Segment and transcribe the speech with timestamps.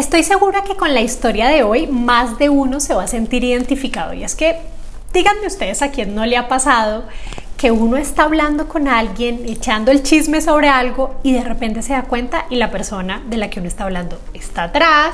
[0.00, 3.44] Estoy segura que con la historia de hoy más de uno se va a sentir
[3.44, 4.56] identificado y es que
[5.12, 7.04] díganme ustedes a quién no le ha pasado
[7.58, 11.92] que uno está hablando con alguien, echando el chisme sobre algo y de repente se
[11.92, 15.12] da cuenta y la persona de la que uno está hablando está atrás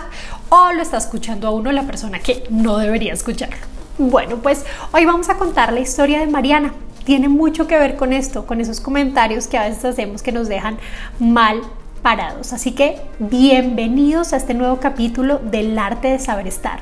[0.50, 3.56] o lo está escuchando a uno la persona que no debería escucharlo.
[3.98, 6.72] Bueno, pues hoy vamos a contar la historia de Mariana.
[7.02, 10.46] Tiene mucho que ver con esto, con esos comentarios que a veces hacemos que nos
[10.46, 10.78] dejan
[11.18, 11.60] mal
[12.06, 12.52] parados.
[12.52, 16.78] Así que bienvenidos a este nuevo capítulo del arte de saber estar.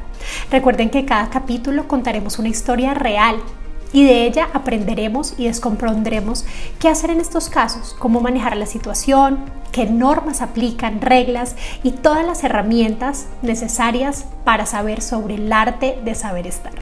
[0.51, 3.37] Recuerden que cada capítulo contaremos una historia real
[3.95, 6.45] y de ella aprenderemos y descompondremos
[6.79, 9.39] qué hacer en estos casos, cómo manejar la situación,
[9.73, 16.15] qué normas aplican, reglas y todas las herramientas necesarias para saber sobre el arte de
[16.15, 16.75] saber estar.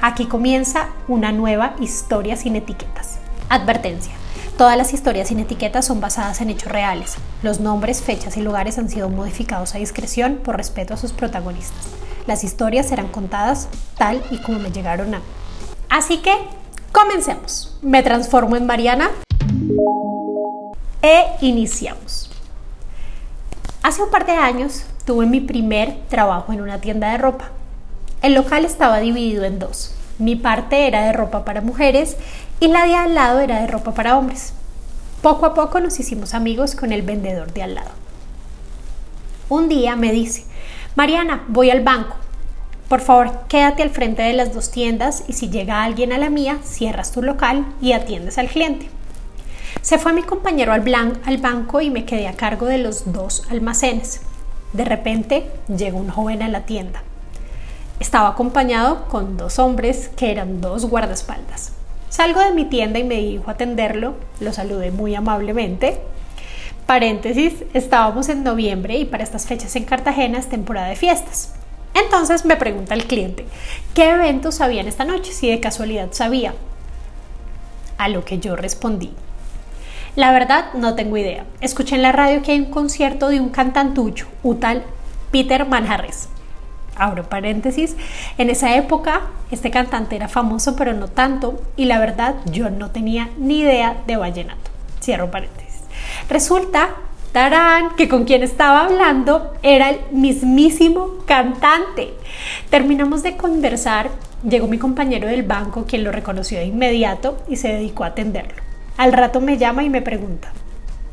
[0.00, 3.18] Aquí comienza una nueva historia sin etiquetas.
[3.50, 4.21] Advertencia.
[4.62, 7.16] Todas las historias sin etiquetas son basadas en hechos reales.
[7.42, 11.88] Los nombres, fechas y lugares han sido modificados a discreción por respeto a sus protagonistas.
[12.28, 15.22] Las historias serán contadas tal y como me llegaron a.
[15.88, 16.32] Así que,
[16.92, 17.76] comencemos.
[17.82, 19.10] Me transformo en Mariana
[21.02, 22.30] e iniciamos.
[23.82, 27.50] Hace un par de años tuve mi primer trabajo en una tienda de ropa.
[28.22, 29.96] El local estaba dividido en dos.
[30.20, 32.16] Mi parte era de ropa para mujeres
[32.62, 34.52] y la de al lado era de ropa para hombres.
[35.20, 37.90] Poco a poco nos hicimos amigos con el vendedor de al lado.
[39.48, 40.44] Un día me dice,
[40.94, 42.14] Mariana, voy al banco.
[42.88, 46.30] Por favor, quédate al frente de las dos tiendas y si llega alguien a la
[46.30, 48.88] mía, cierras tu local y atiendes al cliente.
[49.80, 50.84] Se fue mi compañero al,
[51.24, 54.20] al banco y me quedé a cargo de los dos almacenes.
[54.72, 57.02] De repente llegó un joven a la tienda.
[57.98, 61.72] Estaba acompañado con dos hombres que eran dos guardaespaldas.
[62.12, 65.98] Salgo de mi tienda y me dirijo a atenderlo, lo saludé muy amablemente.
[66.84, 71.54] Paréntesis, estábamos en noviembre y para estas fechas en Cartagena es temporada de fiestas.
[71.94, 73.46] Entonces me pregunta el cliente,
[73.94, 75.32] ¿qué eventos habían esta noche?
[75.32, 76.52] Si de casualidad sabía.
[77.96, 79.14] A lo que yo respondí,
[80.14, 81.46] la verdad no tengo idea.
[81.62, 84.84] Escuché en la radio que hay un concierto de un cantantucho, un tal
[85.30, 86.28] Peter Manjarres
[87.02, 87.96] abro paréntesis,
[88.38, 92.90] en esa época este cantante era famoso pero no tanto y la verdad yo no
[92.90, 94.70] tenía ni idea de vallenato.
[95.00, 95.80] Cierro paréntesis.
[96.28, 96.90] Resulta,
[97.32, 102.14] tarán, que con quien estaba hablando era el mismísimo cantante.
[102.70, 104.10] Terminamos de conversar,
[104.48, 108.62] llegó mi compañero del banco quien lo reconoció de inmediato y se dedicó a atenderlo.
[108.96, 110.52] Al rato me llama y me pregunta,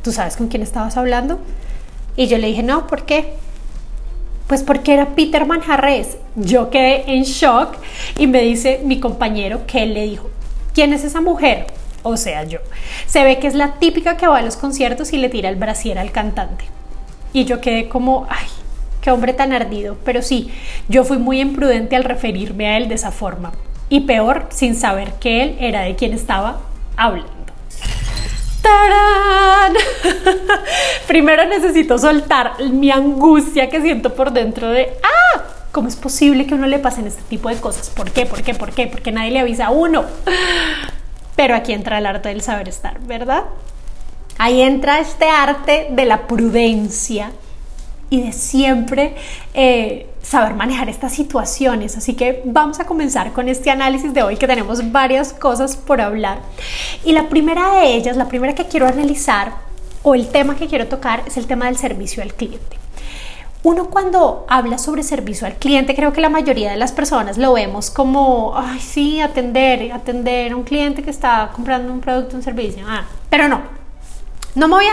[0.04, 1.40] ¿tú sabes con quién estabas hablando?
[2.16, 3.34] Y yo le dije, no, ¿por qué?
[4.50, 6.18] Pues porque era Peter Manjarres.
[6.36, 7.78] Yo quedé en shock
[8.18, 10.32] y me dice mi compañero que él le dijo,
[10.74, 11.68] ¿quién es esa mujer?
[12.02, 12.58] O sea, yo.
[13.06, 15.56] Se ve que es la típica que va a los conciertos y le tira el
[15.56, 16.66] brasier al cantante.
[17.32, 18.48] Y yo quedé como, ay,
[19.02, 19.98] qué hombre tan ardido.
[20.04, 20.50] Pero sí,
[20.88, 23.52] yo fui muy imprudente al referirme a él de esa forma.
[23.88, 26.62] Y peor, sin saber que él era de quien estaba
[26.98, 27.39] hablando.
[31.08, 35.44] Primero necesito soltar mi angustia que siento por dentro de ¡Ah!
[35.72, 37.90] ¿Cómo es posible que a uno le pasen este tipo de cosas?
[37.90, 38.26] ¿Por qué?
[38.26, 38.56] ¿Por qué?
[38.56, 38.88] ¿Por qué?
[38.88, 40.06] Porque nadie le avisa a uno.
[41.36, 43.44] Pero aquí entra el arte del saber estar, ¿verdad?
[44.40, 47.32] Ahí entra este arte de la prudencia
[48.10, 49.16] y de siempre
[49.54, 51.98] eh, saber manejar estas situaciones.
[51.98, 56.02] Así que vamos a comenzar con este análisis de hoy que tenemos varias cosas por
[56.02, 56.40] hablar.
[57.04, 59.54] Y la primera de ellas, la primera que quiero analizar
[60.04, 62.78] o el tema que quiero tocar es el tema del servicio al cliente.
[63.62, 67.52] Uno cuando habla sobre servicio al cliente, creo que la mayoría de las personas lo
[67.52, 72.42] vemos como, ay, sí, atender, atender a un cliente que está comprando un producto, un
[72.42, 72.86] servicio.
[72.88, 73.62] Ah, pero no,
[74.56, 74.86] no me voy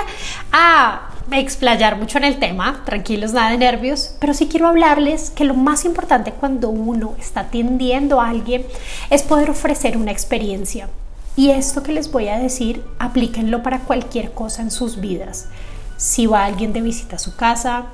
[0.50, 5.44] a explayar mucho en el tema, tranquilos, nada de nervios, pero sí quiero hablarles que
[5.44, 8.64] lo más importante cuando uno está atendiendo a alguien
[9.10, 10.88] es poder ofrecer una experiencia.
[11.34, 15.48] Y esto que les voy a decir, aplíquenlo para cualquier cosa en sus vidas.
[15.96, 17.86] Si va alguien de visita a su casa,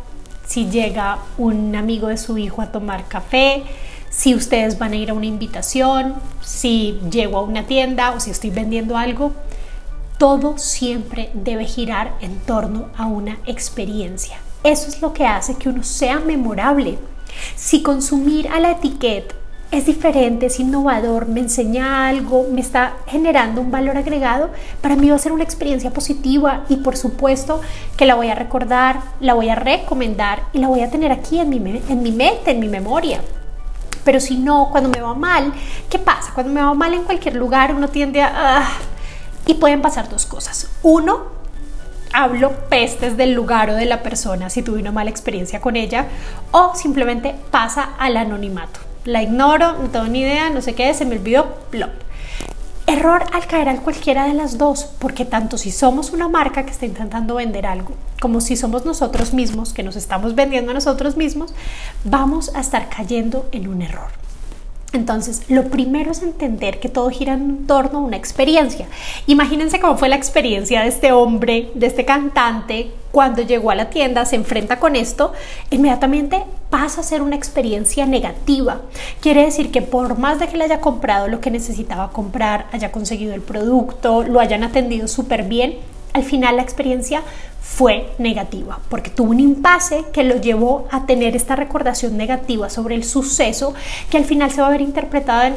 [0.46, 3.64] si llega un amigo de su hijo a tomar café,
[4.10, 8.30] si ustedes van a ir a una invitación, si llego a una tienda o si
[8.30, 9.32] estoy vendiendo algo,
[10.22, 14.36] todo siempre debe girar en torno a una experiencia.
[14.62, 16.96] Eso es lo que hace que uno sea memorable.
[17.56, 19.34] Si consumir a la etiqueta
[19.72, 25.10] es diferente, es innovador, me enseña algo, me está generando un valor agregado, para mí
[25.10, 27.60] va a ser una experiencia positiva y por supuesto
[27.96, 31.40] que la voy a recordar, la voy a recomendar y la voy a tener aquí
[31.40, 33.20] en mi, en mi mente, en mi memoria.
[34.04, 35.52] Pero si no, cuando me va mal,
[35.90, 36.30] ¿qué pasa?
[36.32, 38.30] Cuando me va mal en cualquier lugar uno tiende a...
[38.32, 38.68] Ah,
[39.46, 40.68] y pueden pasar dos cosas.
[40.82, 41.32] Uno,
[42.12, 46.06] hablo pestes del lugar o de la persona si tuve una mala experiencia con ella
[46.50, 48.80] o simplemente pasa al anonimato.
[49.04, 51.90] La ignoro, no tengo ni idea, no sé qué, se me olvidó, plop.
[52.86, 56.70] Error al caer al cualquiera de las dos, porque tanto si somos una marca que
[56.70, 61.16] está intentando vender algo, como si somos nosotros mismos que nos estamos vendiendo a nosotros
[61.16, 61.54] mismos,
[62.04, 64.10] vamos a estar cayendo en un error.
[64.92, 68.88] Entonces, lo primero es entender que todo gira en torno a una experiencia.
[69.26, 73.90] Imagínense cómo fue la experiencia de este hombre, de este cantante, cuando llegó a la
[73.90, 75.32] tienda, se enfrenta con esto,
[75.70, 78.80] inmediatamente pasa a ser una experiencia negativa.
[79.20, 82.90] Quiere decir que por más de que le haya comprado lo que necesitaba comprar, haya
[82.90, 85.76] conseguido el producto, lo hayan atendido súper bien,
[86.12, 87.22] al final la experiencia
[87.60, 92.94] fue negativa, porque tuvo un impasse que lo llevó a tener esta recordación negativa sobre
[92.94, 93.74] el suceso
[94.10, 95.54] que al final se va a ver interpretada en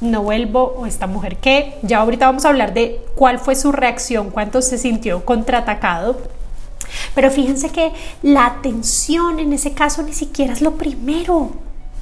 [0.00, 3.72] no vuelvo o esta mujer que ya ahorita vamos a hablar de cuál fue su
[3.72, 6.18] reacción, cuánto se sintió contraatacado.
[7.14, 7.92] Pero fíjense que
[8.22, 11.52] la atención en ese caso ni siquiera es lo primero.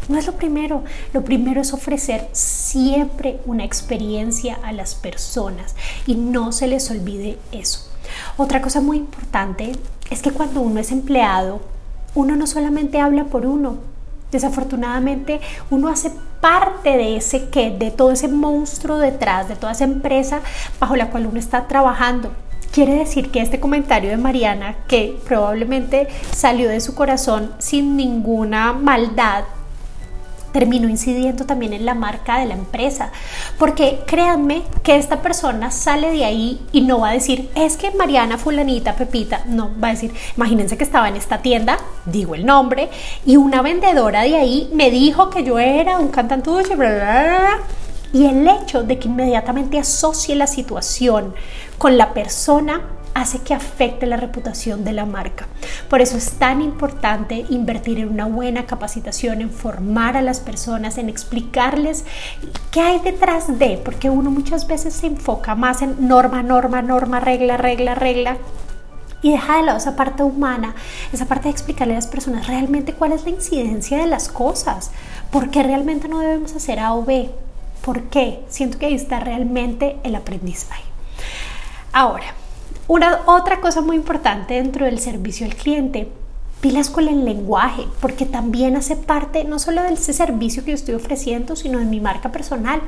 [0.09, 0.85] No es lo primero.
[1.13, 5.75] Lo primero es ofrecer siempre una experiencia a las personas
[6.07, 7.89] y no se les olvide eso.
[8.37, 9.73] Otra cosa muy importante
[10.11, 11.61] es que cuando uno es empleado,
[12.15, 13.79] uno no solamente habla por uno.
[14.31, 15.41] Desafortunadamente,
[15.71, 16.11] uno hace
[16.41, 20.41] parte de ese que, de todo ese monstruo detrás, de toda esa empresa
[20.81, 22.33] bajo la cual uno está trabajando.
[22.73, 28.73] Quiere decir que este comentario de Mariana, que probablemente salió de su corazón sin ninguna
[28.73, 29.45] maldad,
[30.53, 33.11] terminó incidiendo también en la marca de la empresa.
[33.59, 37.91] Porque créanme que esta persona sale de ahí y no va a decir, es que
[37.93, 42.47] Mariana, fulanita, Pepita, no, va a decir, imagínense que estaba en esta tienda, digo el
[42.47, 42.91] nombre,
[43.27, 47.59] y una vendedora de ahí me dijo que yo era un cantantucho, bla, bla, bla,
[48.13, 51.35] y el hecho de que inmediatamente asocie la situación
[51.79, 52.83] con la persona
[53.15, 55.47] hace que afecte la reputación de la marca.
[55.89, 60.99] Por eso es tan importante invertir en una buena capacitación, en formar a las personas,
[60.99, 62.05] en explicarles
[62.71, 67.21] qué hay detrás de, porque uno muchas veces se enfoca más en norma, norma, norma,
[67.21, 68.37] regla, regla, regla,
[69.23, 70.75] y deja de lado esa parte humana,
[71.13, 74.91] esa parte de explicarle a las personas realmente cuál es la incidencia de las cosas,
[75.31, 77.31] por qué realmente no debemos hacer A o B,
[77.85, 78.45] por qué.
[78.49, 80.83] Siento que ahí está realmente el aprendizaje.
[81.93, 82.35] Ahora,
[82.89, 86.09] una otra cosa muy importante dentro del servicio al cliente,
[86.61, 90.77] pilas con el lenguaje, porque también hace parte no solo de ese servicio que yo
[90.77, 92.81] estoy ofreciendo, sino de mi marca personal.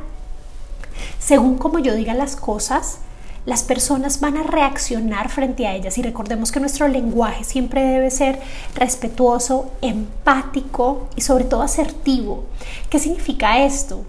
[1.18, 2.98] Según como yo diga las cosas,
[3.46, 8.10] las personas van a reaccionar frente a ellas y recordemos que nuestro lenguaje siempre debe
[8.10, 8.40] ser
[8.74, 12.44] respetuoso, empático y sobre todo asertivo.
[12.88, 14.04] ¿Qué significa esto?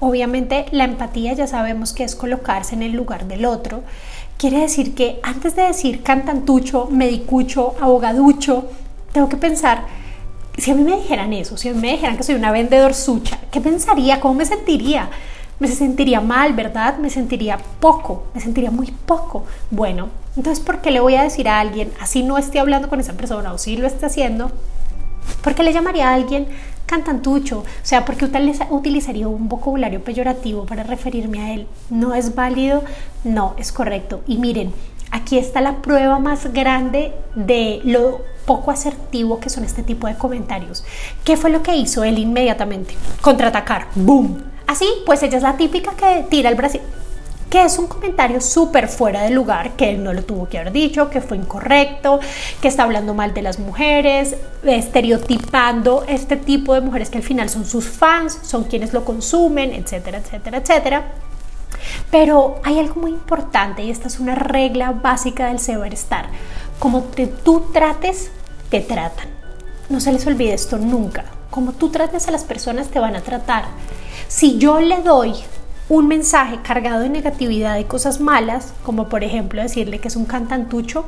[0.00, 3.82] Obviamente la empatía ya sabemos que es colocarse en el lugar del otro.
[4.36, 8.66] Quiere decir que antes de decir cantantucho, medicucho, abogaducho,
[9.12, 9.84] tengo que pensar,
[10.58, 12.92] si a mí me dijeran eso, si a mí me dijeran que soy una vendedor
[12.92, 14.20] sucha, ¿qué pensaría?
[14.20, 15.08] ¿Cómo me sentiría?
[15.58, 16.98] Me sentiría mal, ¿verdad?
[16.98, 19.44] Me sentiría poco, me sentiría muy poco.
[19.70, 23.00] Bueno, entonces, ¿por qué le voy a decir a alguien, así no esté hablando con
[23.00, 24.50] esa persona o si lo esté haciendo?
[25.42, 26.46] ¿Por qué le llamaría a alguien
[26.86, 28.24] cantantucho, o sea, porque
[28.70, 31.66] utilizaría un vocabulario peyorativo para referirme a él.
[31.90, 32.84] ¿No es válido?
[33.24, 34.22] No, es correcto.
[34.26, 34.72] Y miren,
[35.10, 40.16] aquí está la prueba más grande de lo poco asertivo que son este tipo de
[40.16, 40.84] comentarios.
[41.24, 42.94] ¿Qué fue lo que hizo él inmediatamente?
[43.20, 43.88] Contraatacar.
[43.96, 44.42] ¡Boom!
[44.66, 46.78] Así, pues ella es la típica que tira el brazo
[47.56, 50.72] que es un comentario súper fuera de lugar, que él no lo tuvo que haber
[50.72, 52.20] dicho, que fue incorrecto,
[52.60, 57.48] que está hablando mal de las mujeres, estereotipando este tipo de mujeres que al final
[57.48, 61.12] son sus fans, son quienes lo consumen, etcétera, etcétera, etcétera.
[62.10, 65.56] Pero hay algo muy importante y esta es una regla básica del
[65.94, 66.26] estar.
[66.78, 67.04] Como
[67.42, 68.32] tú trates,
[68.68, 69.28] te tratan.
[69.88, 71.24] No se les olvide esto nunca.
[71.50, 73.64] Como tú trates a las personas, te van a tratar.
[74.28, 75.32] Si yo le doy
[75.88, 80.24] un mensaje cargado de negatividad y cosas malas, como por ejemplo decirle que es un
[80.24, 81.06] cantantucho,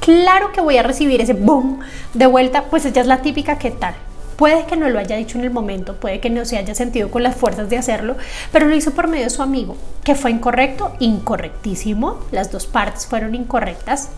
[0.00, 1.80] claro que voy a recibir ese boom
[2.12, 3.94] de vuelta, pues ella es la típica que tal.
[4.36, 7.10] Puede que no lo haya dicho en el momento, puede que no se haya sentido
[7.10, 8.16] con las fuerzas de hacerlo,
[8.52, 13.06] pero lo hizo por medio de su amigo, que fue incorrecto, incorrectísimo, las dos partes
[13.06, 14.08] fueron incorrectas,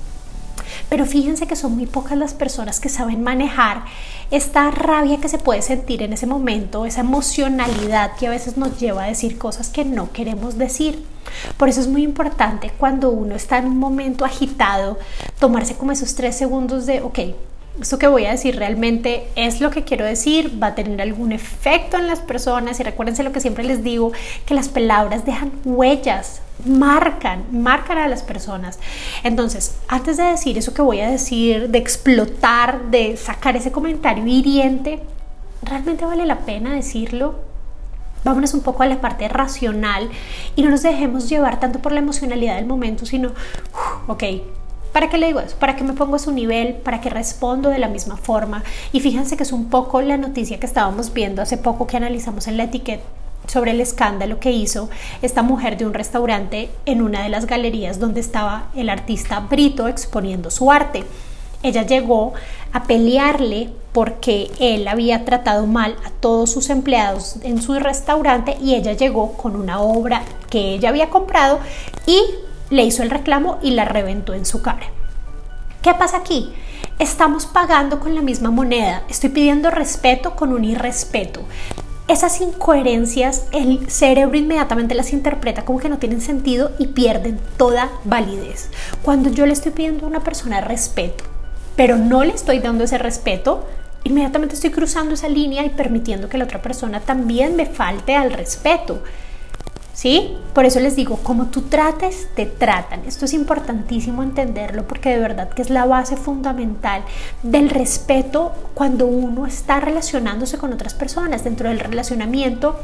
[0.88, 3.84] pero fíjense que son muy pocas las personas que saben manejar
[4.32, 8.80] esta rabia que se puede sentir en ese momento, esa emocionalidad que a veces nos
[8.80, 11.04] lleva a decir cosas que no queremos decir.
[11.58, 14.98] Por eso es muy importante cuando uno está en un momento agitado,
[15.38, 17.18] tomarse como esos tres segundos de, ok,
[17.80, 21.32] esto que voy a decir realmente es lo que quiero decir, va a tener algún
[21.32, 24.12] efecto en las personas y recuérdense lo que siempre les digo,
[24.44, 28.78] que las palabras dejan huellas, marcan, marcan a las personas.
[29.24, 34.26] Entonces, antes de decir eso que voy a decir, de explotar, de sacar ese comentario
[34.26, 35.00] hiriente,
[35.62, 37.36] ¿realmente vale la pena decirlo?
[38.24, 40.08] Vámonos un poco a la parte racional
[40.54, 43.32] y no nos dejemos llevar tanto por la emocionalidad del momento, sino,
[44.06, 44.22] ok,
[44.92, 45.56] ¿Para qué le digo eso?
[45.56, 46.74] ¿Para que me pongo a su nivel?
[46.74, 48.62] ¿Para que respondo de la misma forma?
[48.92, 52.46] Y fíjense que es un poco la noticia que estábamos viendo hace poco que analizamos
[52.46, 53.02] en la etiqueta
[53.46, 54.88] sobre el escándalo que hizo
[55.20, 59.88] esta mujer de un restaurante en una de las galerías donde estaba el artista Brito
[59.88, 61.04] exponiendo su arte.
[61.62, 62.34] Ella llegó
[62.72, 68.74] a pelearle porque él había tratado mal a todos sus empleados en su restaurante y
[68.74, 71.60] ella llegó con una obra que ella había comprado
[72.06, 72.18] y
[72.72, 74.86] le hizo el reclamo y la reventó en su cara.
[75.82, 76.52] ¿Qué pasa aquí?
[76.98, 79.02] Estamos pagando con la misma moneda.
[79.10, 81.42] Estoy pidiendo respeto con un irrespeto.
[82.08, 87.90] Esas incoherencias el cerebro inmediatamente las interpreta como que no tienen sentido y pierden toda
[88.04, 88.70] validez.
[89.02, 91.24] Cuando yo le estoy pidiendo a una persona respeto,
[91.76, 93.66] pero no le estoy dando ese respeto,
[94.04, 98.32] inmediatamente estoy cruzando esa línea y permitiendo que la otra persona también me falte al
[98.32, 99.02] respeto.
[99.94, 100.38] ¿Sí?
[100.54, 103.04] Por eso les digo, como tú trates, te tratan.
[103.06, 107.04] Esto es importantísimo entenderlo porque de verdad que es la base fundamental
[107.42, 111.44] del respeto cuando uno está relacionándose con otras personas.
[111.44, 112.78] Dentro del relacionamiento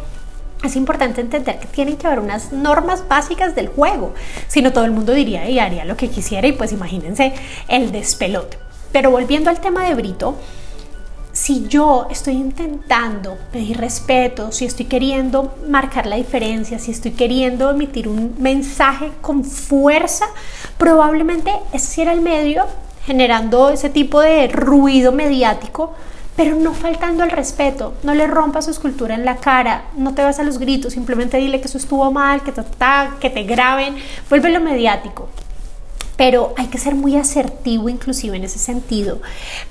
[0.62, 4.12] es importante entender que tienen que haber unas normas básicas del juego.
[4.48, 7.32] Si no, todo el mundo diría y haría lo que quisiera y pues imagínense
[7.68, 8.58] el despelote.
[8.92, 10.36] Pero volviendo al tema de Brito,
[11.48, 17.70] si yo estoy intentando pedir respeto, si estoy queriendo marcar la diferencia, si estoy queriendo
[17.70, 20.26] emitir un mensaje con fuerza,
[20.76, 22.66] probablemente ese era el medio
[23.06, 25.94] generando ese tipo de ruido mediático,
[26.36, 30.22] pero no faltando el respeto, no le rompas su escultura en la cara, no te
[30.22, 32.62] vas a los gritos, simplemente dile que eso estuvo mal, que te,
[33.20, 33.96] que te graben,
[34.28, 35.30] vuélvelo mediático
[36.18, 39.20] pero hay que ser muy asertivo inclusive en ese sentido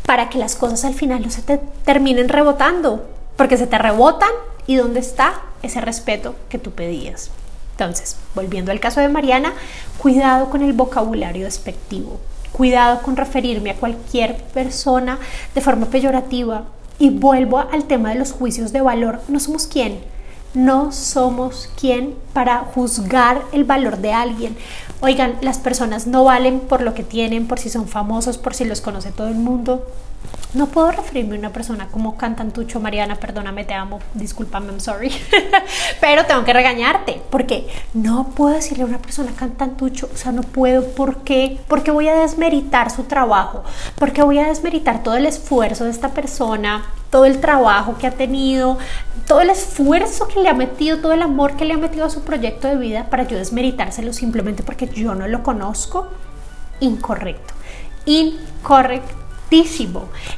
[0.06, 4.30] para que las cosas al final no se te terminen rebotando, porque se te rebotan
[4.66, 7.32] y dónde está ese respeto que tú pedías.
[7.72, 9.54] Entonces, volviendo al caso de Mariana,
[9.98, 12.18] cuidado con el vocabulario despectivo,
[12.54, 15.20] cuidado con referirme a cualquier persona
[15.54, 16.64] de forma peyorativa
[16.98, 19.20] y vuelvo al tema de los juicios de valor.
[19.28, 20.00] No somos quién,
[20.58, 24.58] no somos quien para juzgar el valor de alguien.
[25.02, 28.66] Oigan, las personas no valen por lo que tienen, por si son famosos, por si
[28.66, 29.86] los conoce todo el mundo.
[30.54, 35.12] No puedo referirme a una persona como cantantucho, Mariana, perdóname, te amo, discúlpame, I'm sorry,
[36.02, 40.44] pero tengo que regañarte, porque no puedo decirle a una persona cantantucho, o sea, no
[40.44, 41.60] puedo, ¿por qué?
[41.68, 43.64] Porque voy a desmeritar su trabajo,
[44.00, 48.12] porque voy a desmeritar todo el esfuerzo de esta persona, todo el trabajo que ha
[48.12, 48.78] tenido,
[49.28, 52.10] todo el esfuerzo que le ha metido, todo el amor que le ha metido a
[52.10, 56.08] su proyecto de vida para yo desmeritárselo simplemente porque yo no lo conozco.
[58.06, 59.27] Incorrecto.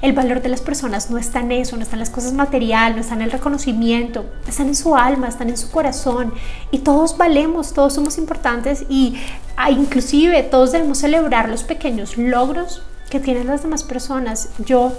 [0.02, 2.96] El valor de las personas no está en eso, no está en las cosas materiales,
[2.96, 6.34] no está en el reconocimiento, están en su alma, están en su corazón.
[6.72, 9.16] Y todos valemos, todos somos importantes y
[9.58, 14.50] ah, inclusive todos debemos celebrar los pequeños logros que tienen las demás personas.
[14.60, 14.94] Yo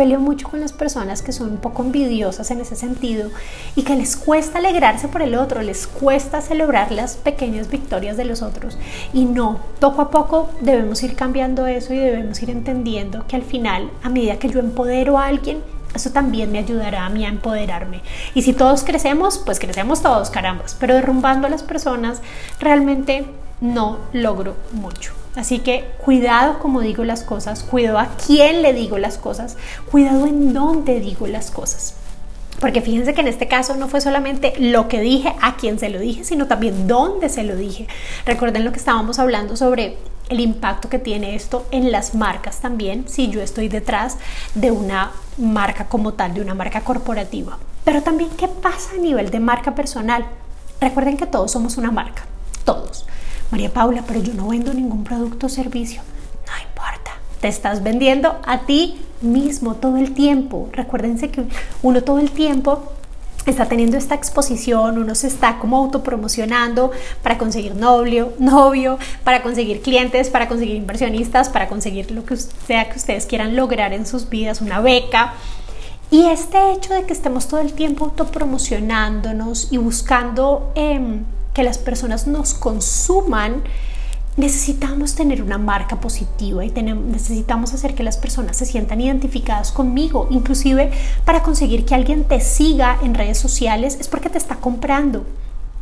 [0.00, 3.28] peleo mucho con las personas que son un poco envidiosas en ese sentido
[3.76, 8.24] y que les cuesta alegrarse por el otro, les cuesta celebrar las pequeñas victorias de
[8.24, 8.78] los otros.
[9.12, 13.42] Y no, poco a poco debemos ir cambiando eso y debemos ir entendiendo que al
[13.42, 15.58] final, a medida que yo empodero a alguien,
[15.94, 18.00] eso también me ayudará a mí a empoderarme.
[18.34, 20.74] Y si todos crecemos, pues crecemos todos, carambas.
[20.80, 22.22] Pero derrumbando a las personas,
[22.58, 23.26] realmente
[23.60, 25.19] no logro mucho.
[25.36, 29.56] Así que cuidado como digo las cosas, cuidado a quién le digo las cosas,
[29.90, 31.94] cuidado en dónde digo las cosas.
[32.60, 35.88] Porque fíjense que en este caso no fue solamente lo que dije, a quién se
[35.88, 37.86] lo dije, sino también dónde se lo dije.
[38.26, 39.96] Recuerden lo que estábamos hablando sobre
[40.28, 44.18] el impacto que tiene esto en las marcas también, si yo estoy detrás
[44.54, 47.58] de una marca como tal, de una marca corporativa.
[47.84, 50.26] Pero también, ¿qué pasa a nivel de marca personal?
[50.80, 52.24] Recuerden que todos somos una marca,
[52.64, 53.06] todos.
[53.50, 56.02] María Paula, pero yo no vendo ningún producto o servicio.
[56.46, 60.68] No importa, te estás vendiendo a ti mismo todo el tiempo.
[60.72, 61.44] Recuérdense que
[61.82, 62.92] uno todo el tiempo
[63.46, 66.90] está teniendo esta exposición, uno se está como autopromocionando
[67.22, 72.88] para conseguir novio, novio, para conseguir clientes, para conseguir inversionistas, para conseguir lo que sea
[72.88, 75.34] que ustedes quieran lograr en sus vidas, una beca.
[76.10, 80.72] Y este hecho de que estemos todo el tiempo autopromocionándonos y buscando...
[80.74, 81.20] Eh,
[81.60, 83.62] que las personas nos consuman,
[84.38, 90.26] necesitamos tener una marca positiva y necesitamos hacer que las personas se sientan identificadas conmigo,
[90.30, 90.90] inclusive
[91.26, 95.26] para conseguir que alguien te siga en redes sociales es porque te está comprando.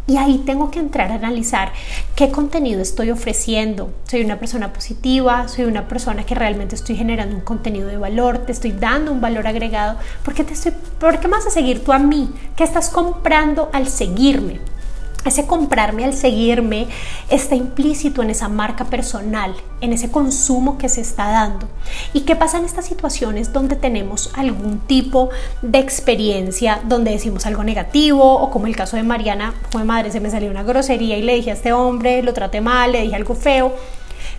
[0.08, 1.70] Y ahí tengo que entrar a analizar
[2.16, 3.92] qué contenido estoy ofreciendo.
[4.10, 8.38] Soy una persona positiva, soy una persona que realmente estoy generando un contenido de valor,
[8.38, 9.96] te estoy dando un valor agregado.
[10.24, 12.32] ¿Por qué, te estoy, ¿por qué vas a seguir tú a mí?
[12.56, 14.58] ¿Qué estás comprando al seguirme?
[15.28, 16.88] Ese comprarme al seguirme
[17.30, 21.68] está implícito en esa marca personal, en ese consumo que se está dando.
[22.12, 25.30] ¿Y qué pasa en estas situaciones donde tenemos algún tipo
[25.62, 30.20] de experiencia, donde decimos algo negativo o como el caso de Mariana, fue madre, se
[30.20, 33.16] me salió una grosería y le dije a este hombre, lo traté mal, le dije
[33.16, 33.72] algo feo?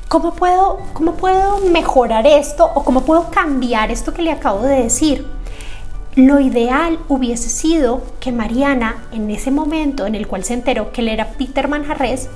[0.07, 4.83] ¿Cómo puedo, cómo puedo mejorar esto o cómo puedo cambiar esto que le acabo de
[4.83, 5.38] decir?
[6.15, 11.01] Lo ideal hubiese sido que Mariana, en ese momento en el cual se enteró que
[11.01, 12.29] él era Peter Manjarres,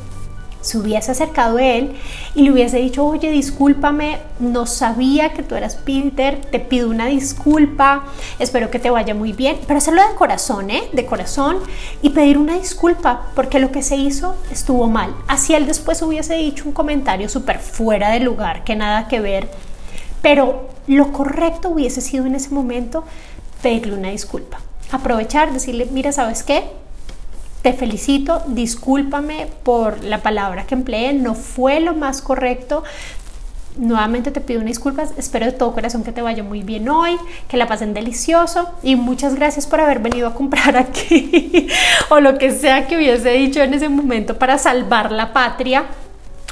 [0.62, 1.94] se hubiese acercado a él
[2.36, 7.08] y le hubiese dicho, oye, discúlpame, no sabía que tú eras Peter, te pido una
[7.08, 8.06] disculpa,
[8.40, 10.84] espero que te vaya muy bien, pero hacerlo de corazón, ¿eh?
[10.94, 11.58] De corazón
[12.02, 15.14] y pedir una disculpa porque lo que se hizo estuvo mal.
[15.28, 19.50] Así él después hubiese dicho un comentario súper fuera de lugar, que nada que ver,
[20.22, 23.04] pero lo correcto hubiese sido en ese momento
[23.64, 24.60] pedirle una disculpa.
[24.92, 26.66] Aprovechar, decirle, mira, ¿sabes qué?
[27.64, 32.84] Te felicito, discúlpame por la palabra que empleé, no fue lo más correcto.
[33.78, 37.18] Nuevamente te pido una disculpa, espero de todo corazón que te vaya muy bien hoy,
[37.48, 41.70] que la pasen delicioso y muchas gracias por haber venido a comprar aquí
[42.10, 45.86] o lo que sea que hubiese dicho en ese momento para salvar la patria.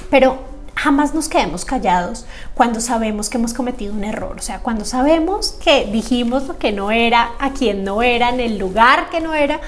[0.10, 0.50] Pero
[0.81, 5.51] jamás nos quedemos callados cuando sabemos que hemos cometido un error, o sea, cuando sabemos
[5.63, 9.35] que dijimos lo que no era, a quien no era, en el lugar que no
[9.35, 9.59] era,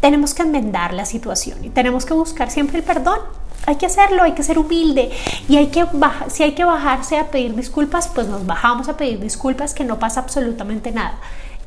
[0.00, 3.18] tenemos que enmendar la situación y tenemos que buscar siempre el perdón.
[3.66, 5.10] Hay que hacerlo, hay que ser humilde
[5.48, 5.84] y hay que
[6.28, 9.98] si hay que bajarse a pedir disculpas, pues nos bajamos a pedir disculpas que no
[9.98, 11.18] pasa absolutamente nada.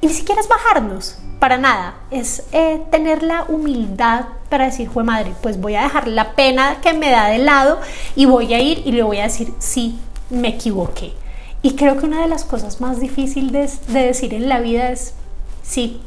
[0.03, 1.95] Ni siquiera es bajarnos, para nada.
[2.11, 6.81] Es eh, tener la humildad para decir, fue madre, pues voy a dejar la pena
[6.81, 7.79] que me da de lado
[8.13, 9.97] y voy a ir y le voy a decir, sí,
[10.29, 11.13] me equivoqué.
[11.61, 14.89] Y creo que una de las cosas más difíciles de, de decir en la vida
[14.89, 15.13] es,
[15.61, 16.01] sí,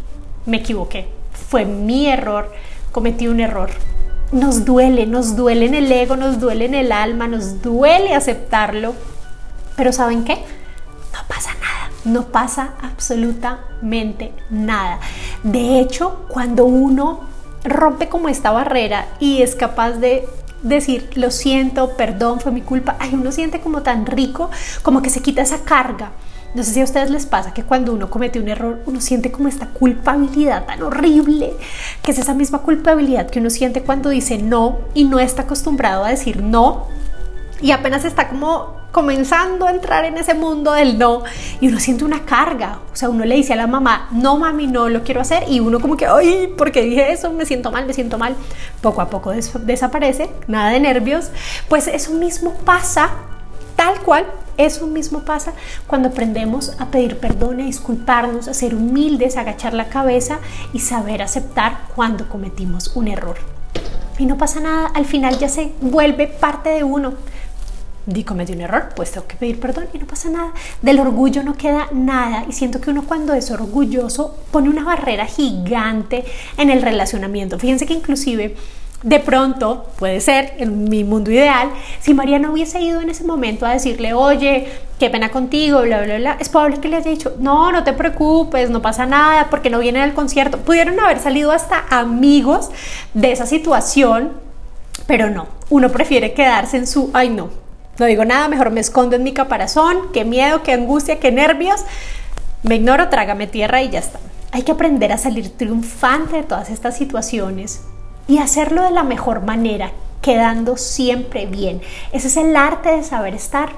[0.45, 1.09] me equivoqué.
[1.49, 2.53] Fue mi error,
[2.93, 3.71] cometí un error.
[4.31, 8.95] Nos duele, nos duele en el ego, nos duele en el alma, nos duele aceptarlo.
[9.75, 10.35] Pero ¿saben qué?
[10.35, 11.46] No pasa
[12.07, 15.01] no pasa absolutamente nada.
[15.43, 17.21] De hecho, cuando uno
[17.65, 20.27] rompe como esta barrera y es capaz de
[20.63, 24.51] decir, lo siento, perdón, fue mi culpa, ay, uno siente como tan rico,
[24.83, 26.13] como que se quita esa carga.
[26.55, 29.31] No sé si a ustedes les pasa que cuando uno comete un error, uno siente
[29.31, 31.53] como esta culpabilidad tan horrible,
[32.03, 36.05] que es esa misma culpabilidad que uno siente cuando dice no y no está acostumbrado
[36.05, 36.87] a decir no
[37.61, 41.23] y apenas está como comenzando a entrar en ese mundo del no
[41.61, 44.67] y uno siente una carga, o sea, uno le dice a la mamá, no mami,
[44.67, 47.31] no lo quiero hacer y uno como que, ay, ¿por qué dije eso?
[47.31, 48.35] Me siento mal, me siento mal.
[48.81, 51.31] Poco a poco desaparece, nada de nervios,
[51.69, 53.11] pues eso mismo pasa,
[53.77, 54.25] tal cual,
[54.57, 55.53] eso mismo pasa
[55.87, 60.39] cuando aprendemos a pedir perdón, a disculparnos, a ser humildes, a agachar la cabeza
[60.73, 63.37] y saber aceptar cuando cometimos un error.
[64.19, 67.13] Y no pasa nada, al final ya se vuelve parte de uno
[68.07, 70.53] di cometí un error, pues tengo que pedir perdón y no pasa nada.
[70.81, 75.27] Del orgullo no queda nada y siento que uno cuando es orgulloso pone una barrera
[75.27, 76.25] gigante
[76.57, 77.59] en el relacionamiento.
[77.59, 78.57] Fíjense que inclusive
[79.03, 81.69] de pronto, puede ser, en mi mundo ideal,
[82.01, 86.03] si María no hubiese ido en ese momento a decirle, oye, qué pena contigo, bla,
[86.03, 89.49] bla, bla, es probable que le haya dicho, no, no te preocupes, no pasa nada,
[89.51, 90.59] porque no viene al concierto.
[90.59, 92.71] Pudieron haber salido hasta amigos
[93.13, 94.33] de esa situación,
[95.07, 97.51] pero no, uno prefiere quedarse en su, ay no,
[97.99, 101.85] no digo nada, mejor me escondo en mi caparazón, qué miedo, qué angustia, qué nervios.
[102.63, 104.19] Me ignoro, trágame tierra y ya está.
[104.53, 107.83] Hay que aprender a salir triunfante de todas estas situaciones
[108.29, 111.81] y hacerlo de la mejor manera, quedando siempre bien.
[112.13, 113.71] Ese es el arte de saber estar.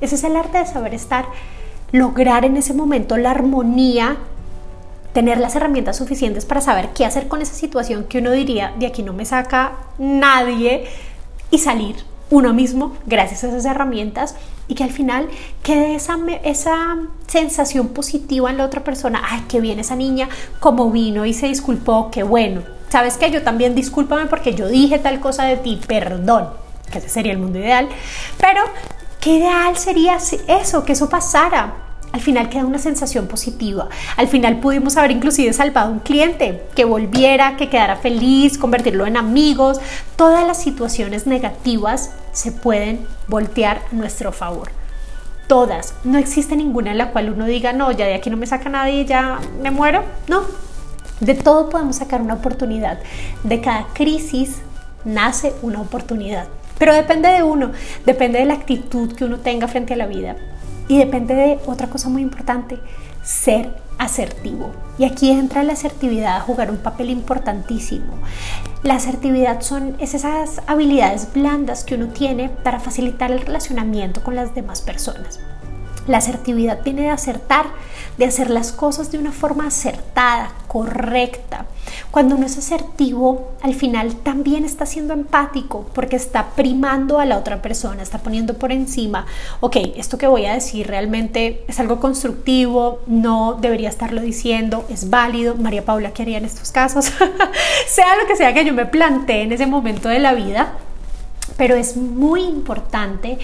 [0.00, 1.26] Ese es el arte de saber estar.
[1.92, 4.16] Lograr en ese momento la armonía,
[5.12, 8.86] tener las herramientas suficientes para saber qué hacer con esa situación que uno diría, de
[8.86, 10.86] aquí no me saca nadie,
[11.50, 11.96] y salir
[12.30, 14.34] uno mismo gracias a esas herramientas
[14.68, 15.28] y que al final
[15.62, 19.22] quede esa, esa sensación positiva en la otra persona.
[19.24, 20.28] Ay, qué bien esa niña,
[20.60, 22.62] como vino y se disculpó, qué bueno.
[22.90, 26.48] ¿Sabes que Yo también discúlpame porque yo dije tal cosa de ti, perdón,
[26.90, 27.88] que ese sería el mundo ideal.
[28.38, 28.62] Pero,
[29.20, 31.87] ¿qué ideal sería eso, que eso pasara?
[32.12, 33.88] Al final queda una sensación positiva.
[34.16, 39.06] Al final pudimos haber inclusive salvado a un cliente que volviera, que quedara feliz, convertirlo
[39.06, 39.80] en amigos.
[40.16, 44.70] Todas las situaciones negativas se pueden voltear a nuestro favor.
[45.46, 45.94] Todas.
[46.04, 48.68] No existe ninguna en la cual uno diga, no, ya de aquí no me saca
[48.68, 50.04] nadie, ya me muero.
[50.28, 50.42] No.
[51.20, 52.98] De todo podemos sacar una oportunidad.
[53.42, 54.58] De cada crisis
[55.04, 56.46] nace una oportunidad.
[56.78, 57.72] Pero depende de uno,
[58.06, 60.36] depende de la actitud que uno tenga frente a la vida.
[60.88, 62.78] Y depende de otra cosa muy importante,
[63.22, 64.72] ser asertivo.
[64.98, 68.14] Y aquí entra la asertividad a jugar un papel importantísimo.
[68.82, 74.54] La asertividad son esas habilidades blandas que uno tiene para facilitar el relacionamiento con las
[74.54, 75.40] demás personas.
[76.08, 77.66] La asertividad viene de acertar,
[78.16, 81.66] de hacer las cosas de una forma acertada, correcta.
[82.10, 87.36] Cuando uno es asertivo, al final también está siendo empático porque está primando a la
[87.36, 89.26] otra persona, está poniendo por encima,
[89.60, 95.10] ok, esto que voy a decir realmente es algo constructivo, no debería estarlo diciendo, es
[95.10, 95.56] válido.
[95.56, 97.04] María Paula, ¿qué haría en estos casos?
[97.86, 100.72] sea lo que sea que yo me plantee en ese momento de la vida,
[101.58, 103.38] pero es muy importante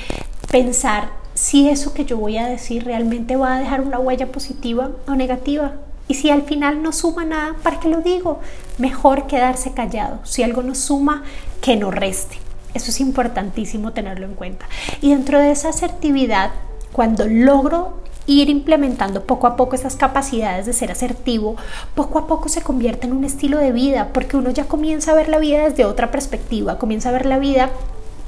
[0.50, 4.90] pensar si eso que yo voy a decir realmente va a dejar una huella positiva
[5.06, 5.72] o negativa.
[6.06, 8.40] Y si al final no suma nada, ¿para qué lo digo?
[8.78, 10.20] Mejor quedarse callado.
[10.24, 11.24] Si algo no suma,
[11.60, 12.36] que no reste.
[12.74, 14.66] Eso es importantísimo tenerlo en cuenta.
[15.00, 16.50] Y dentro de esa asertividad,
[16.92, 21.56] cuando logro ir implementando poco a poco esas capacidades de ser asertivo,
[21.94, 25.14] poco a poco se convierte en un estilo de vida, porque uno ya comienza a
[25.14, 27.70] ver la vida desde otra perspectiva, comienza a ver la vida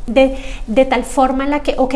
[0.07, 1.95] de, de tal forma en la que, ok,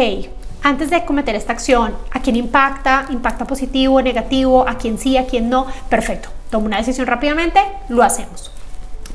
[0.63, 3.07] antes de cometer esta acción, ¿a quién impacta?
[3.11, 4.69] ¿Impacta positivo, negativo?
[4.69, 5.67] ¿A quién sí, a quién no?
[5.89, 6.29] Perfecto.
[6.51, 8.51] Tomo una decisión rápidamente, lo hacemos.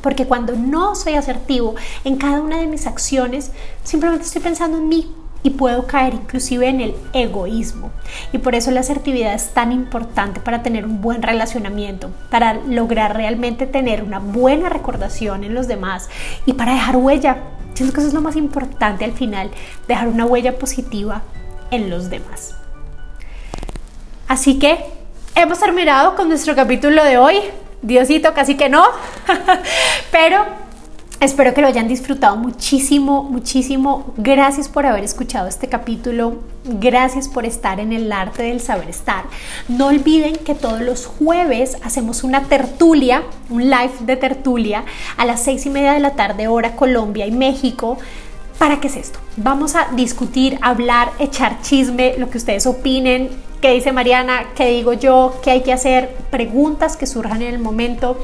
[0.02, 3.52] Porque cuando no soy asertivo en cada una de mis acciones,
[3.84, 7.92] simplemente estoy pensando en mí y puedo caer inclusive en el egoísmo.
[8.34, 13.16] Y por eso la asertividad es tan importante para tener un buen relacionamiento, para lograr
[13.16, 16.10] realmente tener una buena recordación en los demás
[16.48, 17.38] y para dejar huella
[17.76, 19.52] Siento que eso es lo más importante al final,
[19.86, 21.24] dejar una huella positiva
[21.72, 22.56] en los demás.
[24.28, 24.84] Así que
[25.36, 27.38] hemos terminado con nuestro capítulo de hoy.
[27.82, 28.84] Diosito, casi que no,
[30.12, 30.44] pero
[31.22, 34.14] Espero que lo hayan disfrutado muchísimo, muchísimo.
[34.18, 36.40] Gracias por haber escuchado este capítulo.
[36.66, 39.24] Gracias por estar en el arte del saber estar.
[39.70, 44.84] No olviden que todos los jueves hacemos una tertulia, un live de tertulia
[45.16, 47.98] a las seis y media de la tarde, hora Colombia y México.
[48.58, 49.20] ¿Para qué es esto?
[49.38, 53.30] Vamos a discutir, hablar, echar chisme, lo que ustedes opinen,
[53.62, 57.60] qué dice Mariana, qué digo yo, qué hay que hacer, preguntas que surjan en el
[57.60, 58.18] momento.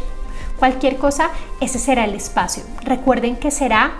[0.58, 2.63] Cualquier cosa, ese será el espacio.
[2.84, 3.94] Recuerden que será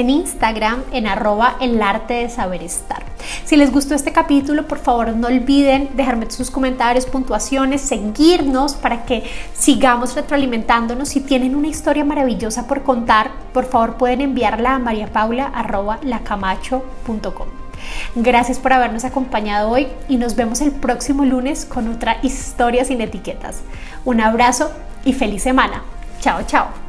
[0.00, 3.02] en Instagram en arroba el arte de saber estar.
[3.44, 9.04] Si les gustó este capítulo, por favor no olviden dejarme sus comentarios, puntuaciones, seguirnos para
[9.04, 9.22] que
[9.54, 11.08] sigamos retroalimentándonos.
[11.08, 17.64] Si tienen una historia maravillosa por contar, por favor pueden enviarla a mariapaula.lacamacho.com.
[18.14, 23.00] Gracias por habernos acompañado hoy y nos vemos el próximo lunes con otra historia sin
[23.00, 23.60] etiquetas.
[24.04, 24.70] Un abrazo
[25.04, 25.82] y feliz semana.
[26.20, 26.83] Chao, chao.